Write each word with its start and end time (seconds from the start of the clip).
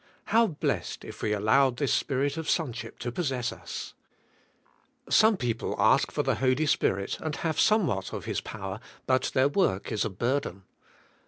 How 0.33 0.47
blessed 0.47 1.05
if 1.05 1.21
we 1.21 1.31
allowed 1.31 1.77
this 1.77 1.93
Spirit 1.93 2.35
of 2.35 2.49
sonship 2.49 2.97
to 3.01 3.11
pos 3.11 3.27
sess 3.27 3.51
us. 3.51 3.93
Some 5.07 5.37
people 5.37 5.75
ask 5.77 6.11
for 6.11 6.23
the 6.23 6.33
Holy 6.41 6.65
Spirit 6.65 7.19
and 7.19 7.35
have 7.35 7.59
somewhat 7.59 8.11
of 8.11 8.25
His 8.25 8.41
power 8.41 8.79
but 9.05 9.29
their 9.35 9.47
work 9.47 9.91
is 9.91 10.03
a 10.03 10.09
burden. 10.09 10.63